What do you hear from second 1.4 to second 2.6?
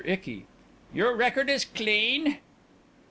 is clean.